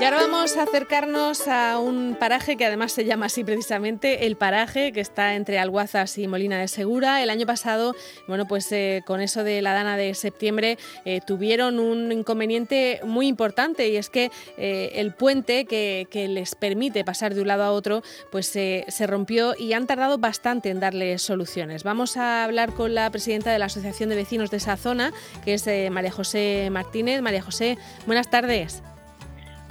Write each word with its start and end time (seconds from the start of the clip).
Y 0.00 0.04
ahora 0.04 0.22
vamos 0.22 0.56
a 0.56 0.62
acercarnos 0.62 1.46
a 1.46 1.78
un 1.78 2.16
paraje 2.18 2.56
que 2.56 2.64
además 2.64 2.90
se 2.92 3.04
llama 3.04 3.26
así 3.26 3.44
precisamente, 3.44 4.26
el 4.26 4.34
paraje 4.34 4.92
que 4.92 5.00
está 5.02 5.34
entre 5.34 5.58
Alguazas 5.58 6.16
y 6.16 6.26
Molina 6.26 6.58
de 6.58 6.68
Segura. 6.68 7.22
El 7.22 7.28
año 7.28 7.44
pasado, 7.44 7.94
bueno, 8.26 8.48
pues 8.48 8.72
eh, 8.72 9.02
con 9.04 9.20
eso 9.20 9.44
de 9.44 9.60
la 9.60 9.74
dana 9.74 9.98
de 9.98 10.14
septiembre 10.14 10.78
eh, 11.04 11.20
tuvieron 11.26 11.78
un 11.78 12.10
inconveniente 12.12 13.00
muy 13.04 13.26
importante 13.26 13.90
y 13.90 13.96
es 13.96 14.08
que 14.08 14.30
eh, 14.56 14.92
el 14.94 15.12
puente 15.12 15.66
que, 15.66 16.08
les 16.10 16.54
permite 16.54 17.04
pasar 17.04 17.34
de 17.34 17.42
un 17.42 17.48
lado 17.48 17.64
a 17.64 17.72
otro, 17.72 18.02
pues 18.30 18.46
se 18.46 19.06
rompió 19.06 19.54
y 19.58 19.74
han 19.74 19.86
tardado 19.86 20.16
bastante 20.16 20.70
en 20.70 20.80
darle 20.80 21.18
soluciones. 21.18 21.84
Vamos 21.84 22.16
a 22.16 22.44
hablar 22.44 22.72
con 22.72 22.94
la 22.94 23.10
presidenta 23.10 23.52
de 23.52 23.58
la 23.58 23.66
Asociación 23.66 24.08
de 24.08 24.16
Vecinos 24.16 24.50
de 24.50 24.56
esa 24.56 24.78
zona, 24.78 25.12
que 25.44 25.52
es 25.52 25.66
María 25.90 26.10
José 26.10 26.70
Martínez. 26.72 27.20
María 27.20 27.42
José, 27.42 27.76
buenas 28.06 28.30
tardes. 28.30 28.82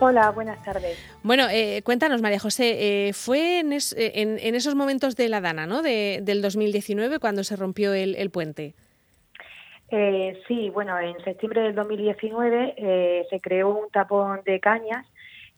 Hola, 0.02 0.32
buenas 0.32 0.64
tardes. 0.64 0.98
Bueno, 1.24 1.48
eh, 1.52 1.82
cuéntanos, 1.84 2.22
María 2.22 2.40
José, 2.40 3.08
eh, 3.10 3.14
fue 3.14 3.60
en, 3.60 3.74
esos 3.74 4.74
momentos 4.74 5.18
de 5.18 5.28
la 5.28 5.42
Dana, 5.42 5.68
¿no? 5.68 5.82
del 5.82 6.42
2019, 6.42 7.20
cuando 7.20 7.44
se 7.44 7.58
rompió 7.58 7.94
el, 7.94 8.30
puente. 8.30 8.76
Eh, 9.92 10.42
sí, 10.48 10.70
bueno, 10.70 10.98
en 10.98 11.22
septiembre 11.24 11.64
del 11.64 11.76
2019 11.76 13.26
se 13.30 13.40
creó 13.42 13.70
un 13.70 13.90
tapón 13.90 14.42
de 14.46 14.62
cañas 14.62 15.06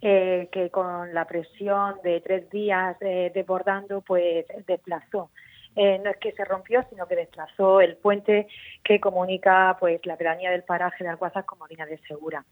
que 0.02 0.70
con 0.72 1.14
la 1.14 1.26
presión 1.26 1.98
de 2.04 2.22
tres 2.22 2.50
días 2.50 2.98
desbordando, 3.00 4.02
pues 4.02 4.48
desplazó 4.66 5.30
eh, 5.76 6.00
no 6.04 6.10
es 6.10 6.18
que 6.18 6.34
se 6.34 6.44
rompió, 6.44 6.84
sino 6.90 7.08
que 7.08 7.16
desplazó 7.16 7.80
el 7.80 7.96
puente 7.96 8.48
que 8.84 9.00
comunica 9.00 9.78
pues 9.80 10.06
la 10.06 10.18
pedanía 10.18 10.52
del 10.52 10.64
paraje 10.64 11.04
de 11.04 11.10
Alcuazas 11.10 11.46
con 11.46 11.60
Molina 11.60 11.86
de 11.86 11.98
Segura. 12.00 12.44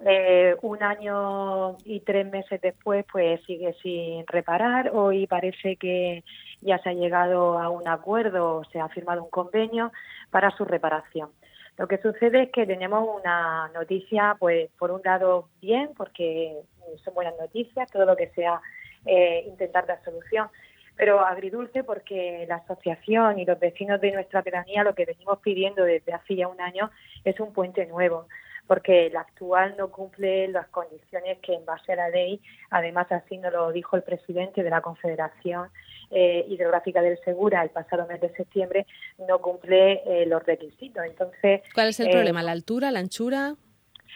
Eh, 0.00 0.54
un 0.62 0.82
año 0.82 1.76
y 1.84 2.00
tres 2.00 2.30
meses 2.30 2.60
después, 2.60 3.04
pues 3.10 3.40
sigue 3.44 3.74
sin 3.82 4.24
reparar. 4.28 4.90
Hoy 4.94 5.26
parece 5.26 5.76
que 5.76 6.22
ya 6.60 6.78
se 6.78 6.90
ha 6.90 6.94
llegado 6.94 7.58
a 7.58 7.70
un 7.70 7.88
acuerdo, 7.88 8.62
se 8.72 8.80
ha 8.80 8.88
firmado 8.88 9.24
un 9.24 9.30
convenio 9.30 9.92
para 10.30 10.50
su 10.52 10.64
reparación. 10.64 11.30
Lo 11.76 11.88
que 11.88 11.98
sucede 11.98 12.44
es 12.44 12.50
que 12.52 12.66
tenemos 12.66 13.08
una 13.20 13.68
noticia, 13.74 14.36
pues 14.38 14.70
por 14.78 14.92
un 14.92 15.00
lado 15.04 15.48
bien, 15.60 15.90
porque 15.96 16.56
son 17.04 17.14
buenas 17.14 17.34
noticias, 17.38 17.90
todo 17.90 18.04
lo 18.04 18.14
que 18.14 18.28
sea 18.28 18.60
eh, 19.06 19.44
intentar 19.46 19.86
dar 19.86 20.02
solución, 20.04 20.48
pero 20.96 21.20
agridulce 21.20 21.84
porque 21.84 22.44
la 22.48 22.56
asociación 22.56 23.38
y 23.38 23.44
los 23.44 23.58
vecinos 23.58 24.00
de 24.00 24.12
nuestra 24.12 24.42
pedanía 24.42 24.84
lo 24.84 24.94
que 24.94 25.04
venimos 25.04 25.38
pidiendo 25.40 25.84
desde 25.84 26.12
hace 26.12 26.36
ya 26.36 26.48
un 26.48 26.60
año 26.60 26.90
es 27.24 27.38
un 27.40 27.52
puente 27.52 27.86
nuevo 27.86 28.26
porque 28.66 29.06
el 29.06 29.16
actual 29.16 29.74
no 29.76 29.90
cumple 29.90 30.48
las 30.48 30.68
condiciones 30.68 31.38
que 31.40 31.54
en 31.54 31.64
base 31.64 31.92
a 31.92 31.96
la 31.96 32.08
ley, 32.08 32.40
además 32.70 33.10
así 33.12 33.36
nos 33.38 33.52
lo 33.52 33.72
dijo 33.72 33.96
el 33.96 34.02
presidente 34.02 34.62
de 34.62 34.70
la 34.70 34.80
Confederación 34.80 35.68
eh, 36.10 36.44
Hidrográfica 36.48 37.02
del 37.02 37.18
Segura 37.24 37.62
el 37.62 37.70
pasado 37.70 38.06
mes 38.06 38.20
de 38.20 38.30
septiembre, 38.34 38.86
no 39.28 39.40
cumple 39.40 40.02
eh, 40.06 40.26
los 40.26 40.44
requisitos. 40.44 41.04
Entonces, 41.04 41.62
¿cuál 41.74 41.88
es 41.88 42.00
el 42.00 42.10
problema? 42.10 42.42
¿La 42.42 42.52
altura, 42.52 42.90
la 42.90 43.00
anchura? 43.00 43.54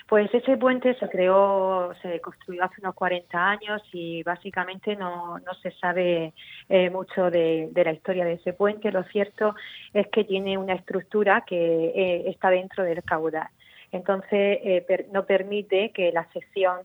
Pues 0.09 0.33
ese 0.33 0.57
puente 0.57 0.95
se 0.95 1.07
creó, 1.11 1.93
se 2.01 2.19
construyó 2.23 2.65
hace 2.65 2.81
unos 2.81 2.95
40 2.95 3.51
años 3.51 3.83
y 3.93 4.23
básicamente 4.23 4.97
no, 4.97 5.39
no 5.39 5.53
se 5.63 5.71
sabe 5.73 6.33
eh, 6.71 6.89
mucho 6.89 7.31
de, 7.31 7.71
la 7.75 7.93
historia 7.93 8.25
de 8.25 8.33
ese 8.35 8.55
puente. 8.55 8.91
Lo 8.91 9.05
cierto 9.05 9.55
es 9.93 10.09
que 10.09 10.25
tiene 10.25 10.57
una 10.57 10.73
estructura 10.73 11.45
que 11.47 11.93
eh, 11.95 12.31
está 12.31 12.49
dentro 12.49 12.85
del 12.85 13.03
caudal. 13.03 13.49
Entonces, 13.93 14.59
eh, 14.63 15.09
no 15.13 15.27
permite 15.27 15.93
que 15.93 16.11
la 16.11 16.27
sección 16.33 16.81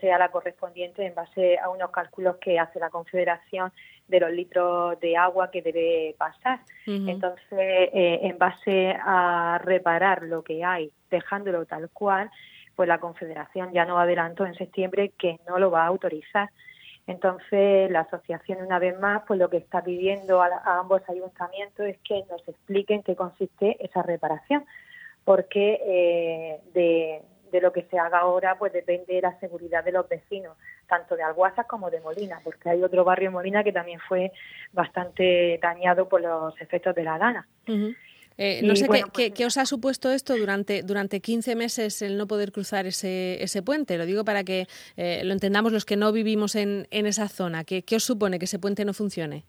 sea 0.00 0.18
la 0.18 0.30
correspondiente 0.30 1.04
en 1.04 1.14
base 1.14 1.58
a 1.58 1.68
unos 1.68 1.90
cálculos 1.90 2.36
que 2.36 2.58
hace 2.58 2.78
la 2.78 2.90
Confederación 2.90 3.72
de 4.08 4.20
los 4.20 4.30
litros 4.30 4.98
de 5.00 5.16
agua 5.16 5.50
que 5.50 5.62
debe 5.62 6.14
pasar. 6.16 6.60
Entonces, 6.86 7.90
en 7.92 8.38
base 8.38 8.94
a 9.02 9.60
reparar 9.62 10.22
lo 10.22 10.42
que 10.44 10.62
hay, 10.64 10.92
dejándolo 11.10 11.64
tal 11.66 11.90
cual, 11.90 12.30
pues 12.74 12.88
la 12.88 12.98
Confederación 12.98 13.72
ya 13.72 13.84
nos 13.84 13.98
adelantó 13.98 14.46
en 14.46 14.54
septiembre 14.54 15.12
que 15.18 15.38
no 15.48 15.58
lo 15.58 15.70
va 15.70 15.84
a 15.84 15.88
autorizar. 15.88 16.50
Entonces, 17.06 17.90
la 17.90 18.00
asociación, 18.00 18.62
una 18.62 18.78
vez 18.78 18.98
más, 18.98 19.22
pues 19.26 19.38
lo 19.38 19.50
que 19.50 19.58
está 19.58 19.82
pidiendo 19.82 20.42
a, 20.42 20.48
ambos 20.78 21.02
ayuntamientos 21.08 21.86
es 21.86 21.98
que 21.98 22.24
nos 22.30 22.46
expliquen 22.48 23.02
qué 23.02 23.14
consiste 23.14 23.76
esa 23.84 24.02
reparación, 24.02 24.64
porque 25.24 25.80
eh, 25.84 26.60
de, 26.72 27.60
lo 27.60 27.72
que 27.72 27.82
se 27.84 27.98
haga 27.98 28.18
ahora, 28.18 28.58
pues 28.58 28.72
depende 28.72 29.20
la 29.20 29.38
seguridad 29.38 29.84
de 29.84 29.92
los 29.92 30.08
vecinos, 30.08 30.56
tanto 30.88 31.14
de 31.14 31.22
Alguazas 31.22 31.66
como 31.66 31.88
de 31.88 32.00
Molina, 32.00 32.40
porque 32.42 32.70
hay 32.70 32.82
otro 32.82 33.04
barrio 33.04 33.28
en 33.28 33.34
Molina 33.34 33.62
que 33.62 33.72
también 33.72 34.00
fue 34.00 34.32
bastante 34.72 35.58
dañado 35.62 36.08
por 36.08 36.20
los 36.20 36.60
efectos 36.60 36.96
de 36.96 37.04
la 37.04 37.16
lana. 37.16 37.46
Eh, 38.36 38.60
no 38.64 38.74
sé 38.74 38.86
pues 38.86 39.04
qué, 39.12 39.46
os 39.46 39.56
ha 39.58 39.64
supuesto 39.64 40.10
esto 40.10 40.36
durante, 40.36 40.82
durante 40.82 41.20
15 41.20 41.54
meses 41.54 42.02
el 42.02 42.18
no 42.18 42.26
poder 42.26 42.50
cruzar 42.50 42.86
ese, 42.86 43.42
ese 43.42 43.62
puente. 43.62 43.96
Lo 43.96 44.06
digo 44.06 44.24
para 44.24 44.42
que 44.42 44.66
eh, 44.96 45.22
lo 45.24 45.32
entendamos 45.32 45.72
los 45.72 45.84
que 45.84 45.96
no 45.96 46.10
vivimos 46.12 46.56
en, 46.56 46.86
en 46.90 47.06
esa 47.06 47.28
zona. 47.28 47.64
¿Qué, 47.64 47.82
¿Qué, 47.82 47.96
os 47.96 48.04
supone 48.04 48.38
que 48.38 48.46
ese 48.46 48.58
puente 48.58 48.84
no 48.84 48.92
funcione? 48.92 49.44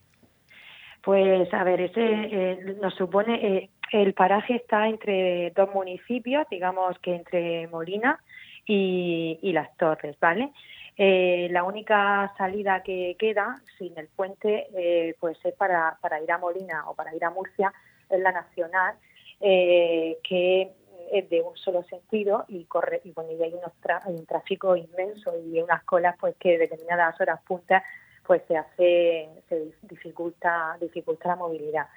Pues 1.01 1.51
a 1.53 1.63
ver, 1.63 1.81
ese 1.81 2.01
eh, 2.01 2.77
nos 2.81 2.93
supone 2.95 3.69
el 3.91 4.13
paraje 4.13 4.55
está 4.55 4.87
entre 4.87 5.51
dos 5.55 5.73
municipios, 5.73 6.47
digamos 6.49 6.97
que 6.99 7.15
entre 7.15 7.67
Molina 7.67 8.19
y, 8.65 9.39
y 9.41 9.51
Las 9.53 9.75
Torres, 9.77 10.17
¿vale? 10.19 10.51
la 10.97 11.63
única 11.65 12.33
salida 12.37 12.81
que 12.81 13.17
queda 13.19 13.57
sin 13.77 13.97
el 13.97 14.07
puente 14.07 15.15
pues 15.19 15.37
es 15.43 15.53
para, 15.55 15.97
para 16.01 16.23
ir 16.23 16.31
a 16.31 16.37
Molina 16.37 16.89
o 16.89 16.95
para 16.95 17.13
ir 17.13 17.25
a 17.25 17.31
Murcia 17.31 17.73
es 18.09 18.19
la 18.19 18.31
nacional, 18.31 18.95
eh, 19.41 20.17
que 20.23 20.71
es 21.11 21.29
de 21.29 21.41
un 21.41 21.55
solo 21.57 21.83
sentido 21.83 22.45
y 22.47 22.65
corre 22.65 23.01
y 23.03 23.11
bueno 23.11 23.31
y 23.31 23.41
hay, 23.41 23.53
unos 23.53 23.71
un 24.07 24.25
tráfico 24.25 24.75
inmenso 24.75 25.33
y 25.39 25.61
unas 25.61 25.83
colas 25.83 26.15
pues 26.19 26.35
que 26.37 26.57
determinadas 26.57 27.19
horas 27.21 27.39
puntas 27.47 27.83
pues 28.25 28.41
se 28.47 28.57
hace 28.57 29.29
se 29.49 29.71
dificulta 29.83 30.77
dificulta 30.79 31.29
la 31.29 31.35
movilidad. 31.35 31.87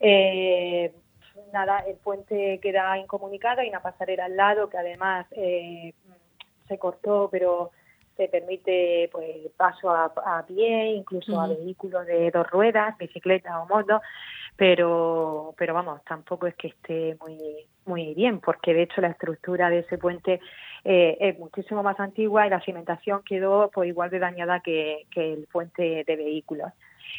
Eh, 0.00 0.92
nada 1.52 1.78
el 1.86 1.96
puente 1.96 2.58
queda 2.60 2.98
incomunicado 2.98 3.60
hay 3.60 3.68
una 3.68 3.82
pasarela 3.82 4.24
al 4.24 4.36
lado 4.36 4.68
que 4.68 4.78
además 4.78 5.26
eh, 5.32 5.94
se 6.66 6.78
cortó 6.78 7.28
pero 7.30 7.70
se 8.16 8.28
permite 8.28 9.08
pues 9.12 9.26
paso 9.56 9.90
a, 9.90 10.44
pie 10.46 10.92
incluso 10.92 11.40
a 11.40 11.48
vehículos 11.48 12.06
de 12.06 12.30
dos 12.30 12.48
ruedas 12.50 12.96
bicicleta 12.98 13.60
o 13.62 13.66
moto 13.66 14.00
pero 14.56 15.54
pero 15.56 15.74
vamos 15.74 16.04
tampoco 16.04 16.46
es 16.46 16.54
que 16.54 16.68
esté 16.68 17.16
muy 17.20 17.38
muy 17.86 18.14
bien 18.14 18.40
porque 18.40 18.74
de 18.74 18.82
hecho 18.82 19.00
la 19.00 19.08
estructura 19.08 19.70
de 19.70 19.80
ese 19.80 19.96
puente 19.96 20.40
eh, 20.84 21.16
es 21.20 21.38
muchísimo 21.38 21.82
más 21.82 21.98
antigua 22.00 22.46
y 22.46 22.50
la 22.50 22.60
cimentación 22.60 23.22
quedó 23.22 23.70
pues 23.72 23.88
igual 23.88 24.10
de 24.10 24.18
dañada 24.18 24.60
que, 24.60 25.06
el 25.14 25.46
puente 25.50 26.04
de 26.06 26.16
vehículos. 26.16 26.72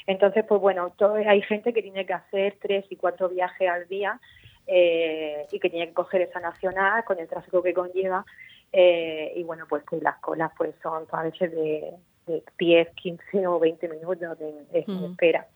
Entonces 0.07 0.45
pues 0.47 0.61
bueno 0.61 0.93
hay 1.27 1.41
gente 1.43 1.73
que 1.73 1.81
tiene 1.81 2.05
que 2.05 2.13
hacer 2.13 2.57
tres 2.61 2.85
y 2.89 2.95
cuatro 2.95 3.29
viajes 3.29 3.69
al 3.69 3.87
día 3.87 4.19
eh, 4.67 5.45
y 5.51 5.59
que 5.59 5.69
tiene 5.69 5.87
que 5.87 5.93
coger 5.93 6.21
esa 6.21 6.39
nacional 6.39 7.03
con 7.03 7.19
el 7.19 7.27
tráfico 7.27 7.63
que 7.63 7.73
conlleva 7.73 8.25
eh, 8.73 9.33
y 9.35 9.43
bueno 9.43 9.65
pues 9.67 9.83
que 9.83 9.97
las 9.97 10.19
colas 10.19 10.51
pues 10.57 10.73
son 10.81 11.05
a 11.11 11.23
veces 11.23 11.51
de, 11.51 11.93
de 12.27 12.43
10, 12.57 12.89
15 12.95 13.47
o 13.47 13.59
20 13.59 13.87
minutos 13.89 14.39
de, 14.39 14.79
espera. 14.79 15.47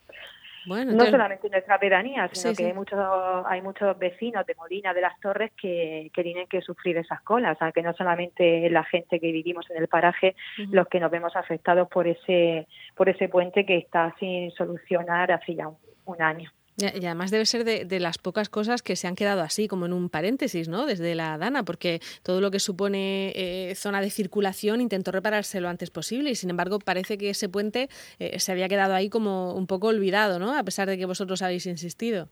No 0.67 1.06
solamente 1.06 1.45
en 1.45 1.51
nuestra 1.51 1.77
pedanía, 1.79 2.27
sino 2.33 2.56
que 2.56 2.65
hay 2.65 2.73
muchos 2.73 3.00
hay 3.45 3.62
muchos 3.62 3.97
vecinos 4.00 4.45
de 4.47 4.56
Molina, 4.56 4.94
de 4.95 5.01
las 5.01 5.19
Torres, 5.19 5.51
que, 5.56 6.09
que 6.12 6.23
tienen 6.23 6.47
que 6.47 6.62
sufrir 6.62 6.97
esas 6.97 7.21
colas, 7.21 7.56
o 7.56 7.59
sea, 7.59 7.71
que 7.71 7.83
no 7.83 7.94
solamente 7.94 8.67
la 8.71 8.83
gente 8.83 9.19
que 9.19 9.31
vivimos 9.31 9.69
en 9.69 9.77
el 9.77 9.88
paraje 9.88 10.35
los 10.71 10.88
que 10.88 11.00
nos 11.00 11.11
vemos 11.11 11.35
afectados 11.35 11.88
por 11.88 12.07
ese 12.07 12.68
por 12.95 13.09
ese 13.09 13.29
puente 13.29 13.65
que 13.65 13.77
está 13.77 14.15
sin 14.19 14.51
solucionar 14.51 15.31
hace 15.31 15.53
ya 15.56 15.69
un 16.06 16.21
año. 16.21 16.51
Y 16.77 17.06
además 17.06 17.31
debe 17.31 17.45
ser 17.45 17.63
de, 17.63 18.00
las 18.01 18.18
pocas 18.18 18.50
cosas 18.50 18.81
que 18.81 18.98
se 18.98 19.07
han 19.07 19.16
quedado 19.16 19.42
así, 19.42 19.69
como 19.69 19.86
en 19.86 19.94
un 19.94 20.10
paréntesis, 20.10 20.68
¿no? 20.68 20.86
Desde 20.86 21.16
la 21.16 21.38
Dana, 21.38 21.63
porque 21.63 22.01
todo 22.22 22.42
lo 22.42 22.51
que 22.51 22.60
supone 22.60 23.31
eh, 23.36 23.75
zona 23.75 24.01
de 24.01 24.10
circulación 24.10 24.81
intentó 24.81 25.13
repararse 25.13 25.62
lo 25.62 25.69
antes 25.69 25.89
posible 25.89 26.31
y 26.31 26.36
sin 26.36 26.50
embargo 26.50 26.80
parece 26.80 27.18
que 27.18 27.30
ese 27.30 27.48
puente 27.48 27.89
eh, 28.19 28.39
se 28.42 28.51
había 28.51 28.68
quedado 28.68 28.94
ahí 28.94 29.10
como 29.10 29.54
un 29.54 29.68
poco 29.68 29.88
olvidado, 29.88 30.38
¿no? 30.38 30.57
A 30.57 30.63
pesar 30.63 30.89
de 30.89 30.98
que 30.98 31.06
vosotros 31.06 31.42
habéis 31.42 31.66
insistido. 31.66 32.30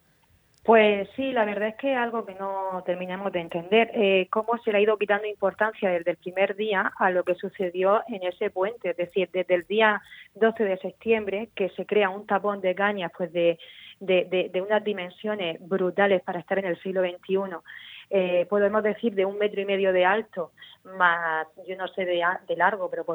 Pues 0.64 1.10
sí, 1.18 1.34
la 1.34 1.44
verdad 1.44 1.70
es 1.70 1.76
que 1.76 1.92
es 1.92 1.98
algo 1.98 2.26
que 2.26 2.36
no 2.36 2.82
terminamos 2.86 3.34
de 3.34 3.42
entender, 3.42 3.92
eh, 3.94 4.28
cómo 4.32 4.58
se 4.60 4.72
le 4.72 4.78
ha 4.78 4.82
ido 4.82 4.98
quitando 4.98 5.28
importancia 5.28 5.90
desde 5.90 6.12
el 6.12 6.18
primer 6.18 6.56
día 6.56 6.94
a 6.98 7.12
lo 7.12 7.26
que 7.26 7.36
sucedió 7.36 8.02
en 8.08 8.24
ese 8.24 8.50
puente, 8.50 8.92
es 8.92 8.98
decir, 8.98 9.30
desde 9.34 9.56
el 9.56 9.68
día 9.68 10.02
12 10.36 10.64
de 10.64 10.78
septiembre 10.78 11.50
que 11.54 11.68
se 11.72 11.86
crea 11.86 12.10
un 12.10 12.26
tapón 12.26 12.62
de 12.62 12.76
cañas 12.76 13.12
pues 13.18 13.34
de 13.34 13.60
de, 14.00 14.50
de, 14.52 14.62
unas 14.62 14.84
dimensiones 14.84 15.58
brutales 15.62 16.22
para 16.24 16.40
estar 16.40 16.60
en 16.60 16.66
el 16.66 16.82
siglo 16.82 17.02
XXI 17.02 17.56
eh, 18.10 18.46
podemos 18.50 18.84
decir 18.84 19.16
de 19.16 19.26
un 19.26 19.38
metro 19.38 19.62
y 19.62 19.66
medio 19.66 19.94
de 19.94 20.06
alto, 20.06 20.52
más 20.84 21.48
yo 21.68 21.76
no 21.76 21.88
sé 21.88 22.06
de, 22.06 22.22
de 22.48 22.56
largo, 22.56 22.90
pero 22.90 23.06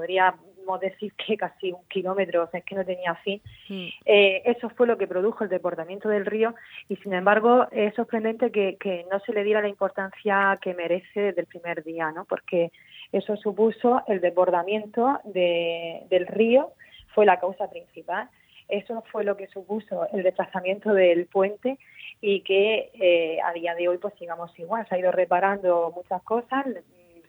decir 0.76 1.14
que 1.14 1.38
casi 1.38 1.72
un 1.72 1.82
kilómetro, 1.88 2.44
o 2.44 2.50
sea, 2.50 2.60
es 2.60 2.66
que 2.66 2.74
no 2.74 2.84
tenía 2.84 3.14
fin. 3.14 3.40
Mm. 3.68 3.88
Eh, 4.04 4.42
eso 4.44 4.68
fue 4.70 4.86
lo 4.86 4.98
que 4.98 5.06
produjo 5.06 5.44
el 5.44 5.50
desbordamiento 5.50 6.10
del 6.10 6.26
río 6.26 6.54
y 6.88 6.96
sin 6.96 7.14
embargo 7.14 7.66
es 7.72 7.94
sorprendente 7.94 8.50
que, 8.50 8.76
que 8.76 9.06
no 9.10 9.20
se 9.20 9.32
le 9.32 9.44
diera 9.44 9.62
la 9.62 9.68
importancia 9.68 10.58
que 10.60 10.74
merece 10.74 11.20
desde 11.20 11.40
el 11.40 11.46
primer 11.46 11.82
día, 11.84 12.10
¿no? 12.10 12.26
Porque 12.26 12.70
eso 13.12 13.36
supuso 13.36 14.02
el 14.06 14.20
desbordamiento 14.20 15.20
de, 15.24 16.02
del 16.10 16.26
río, 16.26 16.72
fue 17.14 17.24
la 17.24 17.40
causa 17.40 17.70
principal. 17.70 18.28
Eso 18.68 19.02
fue 19.10 19.24
lo 19.24 19.36
que 19.36 19.46
supuso 19.46 20.06
el 20.12 20.22
desplazamiento 20.22 20.92
del 20.92 21.24
puente 21.26 21.78
y 22.20 22.42
que 22.42 22.90
eh, 23.00 23.38
a 23.42 23.52
día 23.52 23.74
de 23.74 23.88
hoy 23.88 23.96
pues 23.96 24.12
sigamos 24.18 24.56
igual. 24.58 24.86
Se 24.88 24.94
ha 24.94 24.98
ido 24.98 25.10
reparando 25.10 25.90
muchas 25.96 26.22
cosas, 26.22 26.66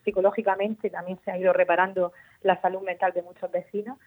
psicológicamente 0.09 0.89
también 0.89 1.19
se 1.23 1.31
ha 1.31 1.37
ido 1.37 1.53
reparando 1.53 2.13
la 2.41 2.59
salud 2.61 2.81
mental 2.81 3.13
de 3.13 3.21
muchos 3.21 3.51
vecinos, 3.51 3.97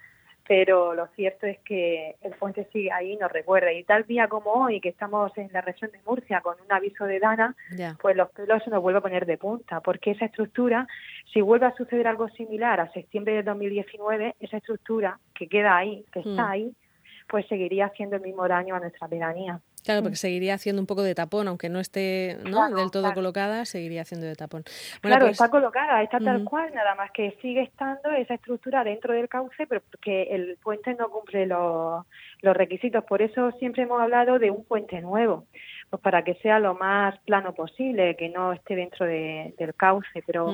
pero 0.47 0.95
lo 0.95 1.07
cierto 1.09 1.47
es 1.47 1.61
que 1.61 2.17
el 2.23 2.33
puente 2.33 2.69
sigue 2.73 2.91
ahí 2.91 3.13
y 3.13 3.17
nos 3.17 3.31
recuerda. 3.31 3.73
Y 3.73 3.85
tal 3.85 4.05
día 4.05 4.27
como 4.27 4.51
hoy, 4.51 4.81
que 4.81 4.89
estamos 4.89 5.31
en 5.39 5.49
la 5.53 5.61
región 5.61 5.93
de 5.93 6.01
Murcia 6.05 6.41
con 6.41 6.57
un 6.61 6.73
aviso 6.73 7.05
de 7.05 7.21
Dana, 7.21 7.55
pues 8.01 8.17
los 8.17 8.29
pelos 8.31 8.63
se 8.65 8.71
nos 8.71 8.83
vuelve 8.83 8.99
a 8.99 9.03
poner 9.03 9.27
de 9.27 9.39
punta, 9.39 9.81
porque 9.81 10.11
esa 10.11 10.25
estructura, 10.25 10.89
si 11.33 11.41
vuelve 11.41 11.67
a 11.67 11.77
suceder 11.77 12.09
algo 12.09 12.29
similar 12.31 12.81
a 12.81 12.91
septiembre 12.91 13.35
de 13.35 13.45
2019, 13.45 14.35
esa 14.41 14.57
estructura 14.57 15.21
que 15.35 15.47
queda 15.49 15.77
ahí, 15.77 16.05
que 16.13 16.19
está 16.19 16.47
mm. 16.47 16.51
ahí, 16.51 16.73
pues 17.29 17.47
seguiría 17.47 17.87
haciendo 17.87 18.17
el 18.17 18.23
mismo 18.23 18.49
daño 18.49 18.75
a 18.75 18.81
nuestra 18.81 19.07
pedanía. 19.07 19.61
Claro, 19.85 20.03
porque 20.03 20.15
mm. 20.15 20.17
seguiría 20.17 20.55
haciendo 20.55 20.81
un 20.81 20.87
poco 20.87 21.03
de 21.03 21.15
tapón, 21.15 21.49
aunque 21.49 21.69
no 21.69 21.81
esté 21.81 22.39
¿no? 22.45 22.71
del 22.71 22.91
todo 22.91 23.13
colocada, 23.15 23.65
seguiría 23.65 24.03
haciendo 24.03 24.27
de 24.27 24.37
tapón. 24.37 24.65
claro, 25.01 25.27
pues 25.27 25.33
está 25.33 25.49
colocada, 25.49 26.03
está 26.03 26.19
tal 26.21 26.45
cual, 26.45 26.73
nada 26.75 26.95
más 26.95 27.11
que 27.11 27.37
sigue 27.43 27.63
estando 27.63 28.11
esa 28.11 28.35
estructura 28.35 28.85
dentro 28.85 29.13
del 29.13 29.29
cauce, 29.29 29.67
pero 29.67 29.83
porque 29.91 30.23
el 30.31 30.57
puente 30.63 30.95
no 30.95 31.11
cumple 31.11 31.47
los, 31.47 32.05
los 32.43 32.57
requisitos. 32.57 33.05
Por 33.05 33.23
eso 33.23 33.53
siempre 33.53 33.85
hemos 33.85 34.01
hablado 34.01 34.39
de 34.39 34.51
un 34.51 34.65
puente 34.65 35.01
nuevo, 35.01 35.47
pues 35.89 36.03
para 36.03 36.23
que 36.25 36.35
sea 36.37 36.59
lo 36.59 36.75
más 36.75 37.19
plano 37.21 37.55
posible, 37.55 38.17
que 38.17 38.29
no 38.29 38.53
esté 38.53 38.77
dentro 38.77 39.07
del 39.07 39.75
cauce. 39.77 40.23
Pero 40.27 40.53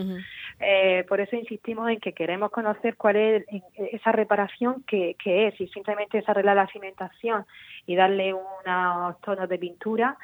eh, 0.60 1.04
por 1.08 1.20
eso 1.20 1.34
insistimos 1.34 1.90
en 1.90 1.98
que 1.98 2.12
queremos 2.12 2.50
conocer 2.50 2.96
cuál 2.96 3.16
es 3.16 3.44
esa 3.76 4.12
reparación 4.12 4.84
que, 4.86 5.16
que 5.22 5.48
es, 5.48 5.60
y 5.60 5.66
simplemente 5.68 6.18
es 6.18 6.28
arreglar 6.28 6.56
la 6.56 6.68
cimentación 6.68 7.46
y 7.86 7.96
darle 7.96 8.34
unos 8.34 9.20
tonos 9.22 9.48
de 9.48 9.58
pintura 9.58 10.16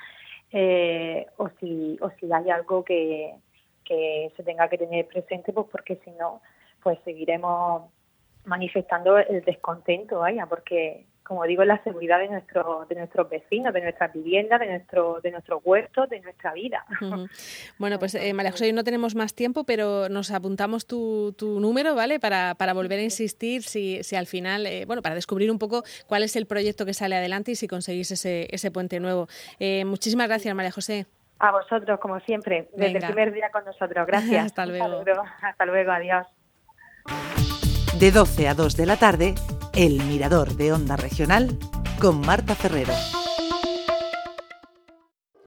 eh, 0.56 1.26
o 1.38 1.48
si 1.58 1.98
o 2.00 2.10
si 2.10 2.32
hay 2.32 2.48
algo 2.50 2.84
que, 2.84 3.34
que 3.84 4.30
se 4.36 4.44
tenga 4.44 4.68
que 4.68 4.78
tener 4.78 5.08
presente 5.08 5.52
pues 5.52 5.66
porque 5.70 5.96
si 6.04 6.12
no 6.12 6.42
pues 6.80 6.96
seguiremos 7.04 7.90
manifestando 8.44 9.18
el 9.18 9.42
descontento 9.42 10.20
vaya 10.20 10.46
porque 10.46 11.06
como 11.24 11.44
digo, 11.44 11.64
la 11.64 11.82
seguridad 11.82 12.18
de, 12.18 12.28
nuestro, 12.28 12.86
de 12.88 12.96
nuestros 12.96 13.28
vecinos, 13.30 13.72
de 13.72 13.80
nuestras 13.80 14.12
viviendas, 14.12 14.60
de 14.60 14.66
nuestro, 14.66 15.20
de 15.22 15.30
nuestros 15.30 15.60
huertos, 15.64 16.08
de 16.10 16.20
nuestra 16.20 16.52
vida. 16.52 16.84
Bueno, 17.78 17.98
pues 17.98 18.14
eh, 18.14 18.32
María 18.34 18.52
José, 18.52 18.72
no 18.72 18.84
tenemos 18.84 19.14
más 19.14 19.34
tiempo, 19.34 19.64
pero 19.64 20.08
nos 20.08 20.30
apuntamos 20.30 20.86
tu, 20.86 21.34
tu 21.36 21.60
número, 21.60 21.94
¿vale? 21.94 22.20
Para, 22.20 22.54
para 22.54 22.72
volver 22.72 22.98
a 22.98 23.02
insistir 23.02 23.62
si, 23.62 24.02
si 24.02 24.16
al 24.16 24.26
final, 24.26 24.66
eh, 24.66 24.84
bueno, 24.86 25.02
para 25.02 25.14
descubrir 25.14 25.50
un 25.50 25.58
poco 25.58 25.82
cuál 26.06 26.22
es 26.22 26.36
el 26.36 26.46
proyecto 26.46 26.86
que 26.86 26.94
sale 26.94 27.16
adelante 27.16 27.52
y 27.52 27.56
si 27.56 27.68
conseguís 27.68 28.10
ese, 28.10 28.48
ese 28.50 28.70
puente 28.70 29.00
nuevo. 29.00 29.26
Eh, 29.58 29.84
muchísimas 29.84 30.28
gracias, 30.28 30.54
María 30.54 30.70
José. 30.70 31.06
A 31.38 31.50
vosotros, 31.50 31.98
como 32.00 32.20
siempre, 32.20 32.68
desde 32.74 32.98
el 32.98 33.04
primer 33.04 33.32
día 33.32 33.50
con 33.50 33.64
nosotros. 33.64 34.06
Gracias. 34.06 34.44
Hasta 34.46 34.66
luego. 34.66 35.02
Hasta 35.42 35.66
luego, 35.66 35.92
adiós. 35.92 36.26
De 37.98 38.10
12 38.10 38.48
a 38.48 38.54
2 38.54 38.76
de 38.76 38.86
la 38.86 38.96
tarde, 38.96 39.34
El 39.76 40.00
Mirador 40.04 40.54
de 40.54 40.72
Onda 40.72 40.94
Regional 40.94 41.58
con 41.98 42.20
Marta 42.20 42.54
Ferrero. 42.54 42.92